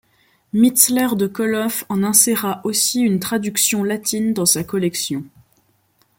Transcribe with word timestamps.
Mitzler 0.51 1.09
de 1.15 1.27
Kolof 1.27 1.83
en 1.87 2.01
inséra 2.01 2.61
aussi 2.63 3.01
une 3.01 3.19
traduction 3.19 3.83
latine 3.83 4.33
dans 4.33 4.47
sa 4.47 4.63
collection. 4.63 5.23